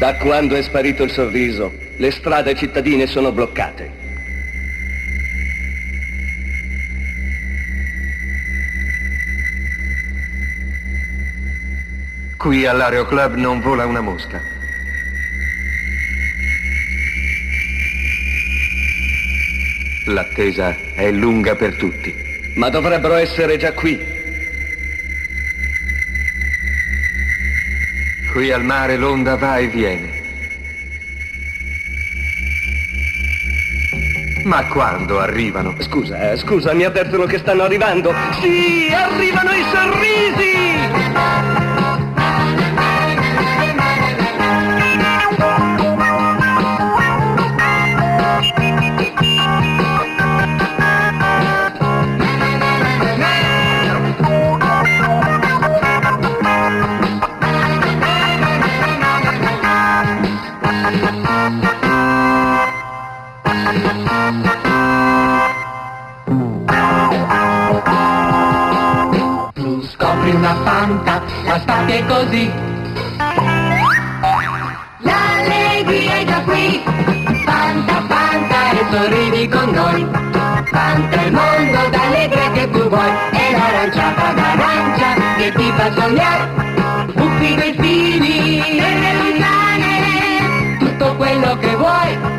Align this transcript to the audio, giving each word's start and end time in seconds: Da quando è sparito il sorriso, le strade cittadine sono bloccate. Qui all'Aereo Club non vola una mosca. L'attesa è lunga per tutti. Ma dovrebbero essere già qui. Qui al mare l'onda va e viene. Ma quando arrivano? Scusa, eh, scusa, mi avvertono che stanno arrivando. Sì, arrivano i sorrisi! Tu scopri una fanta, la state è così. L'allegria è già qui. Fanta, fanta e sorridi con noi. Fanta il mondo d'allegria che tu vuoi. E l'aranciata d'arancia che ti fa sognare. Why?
Da 0.00 0.16
quando 0.16 0.54
è 0.54 0.62
sparito 0.62 1.02
il 1.02 1.10
sorriso, 1.10 1.76
le 1.96 2.10
strade 2.10 2.54
cittadine 2.54 3.06
sono 3.06 3.32
bloccate. 3.32 3.90
Qui 12.38 12.64
all'Aereo 12.64 13.04
Club 13.04 13.34
non 13.34 13.60
vola 13.60 13.84
una 13.84 14.00
mosca. 14.00 14.40
L'attesa 20.06 20.74
è 20.94 21.10
lunga 21.10 21.56
per 21.56 21.76
tutti. 21.76 22.14
Ma 22.54 22.70
dovrebbero 22.70 23.16
essere 23.16 23.58
già 23.58 23.74
qui. 23.74 24.19
Qui 28.32 28.52
al 28.52 28.62
mare 28.62 28.96
l'onda 28.96 29.36
va 29.36 29.58
e 29.58 29.66
viene. 29.66 30.22
Ma 34.44 34.64
quando 34.66 35.18
arrivano? 35.18 35.74
Scusa, 35.80 36.30
eh, 36.30 36.36
scusa, 36.36 36.72
mi 36.72 36.84
avvertono 36.84 37.24
che 37.24 37.38
stanno 37.38 37.64
arrivando. 37.64 38.12
Sì, 38.40 38.88
arrivano 38.92 39.50
i 39.50 39.64
sorrisi! 39.72 40.69
Tu 60.90 60.96
scopri 69.82 70.34
una 70.34 70.56
fanta, 70.64 71.22
la 71.44 71.60
state 71.60 71.98
è 71.98 72.06
così. 72.06 72.50
L'allegria 74.98 76.16
è 76.16 76.24
già 76.24 76.40
qui. 76.40 76.82
Fanta, 77.44 78.02
fanta 78.08 78.70
e 78.72 78.84
sorridi 78.90 79.48
con 79.48 79.70
noi. 79.70 80.04
Fanta 80.64 81.22
il 81.22 81.32
mondo 81.32 81.88
d'allegria 81.88 82.50
che 82.50 82.68
tu 82.68 82.88
vuoi. 82.88 83.12
E 83.30 83.52
l'aranciata 83.52 84.32
d'arancia 84.32 85.14
che 85.36 85.52
ti 85.52 85.72
fa 85.76 85.92
sognare. 85.92 86.70
Why? 91.80 92.29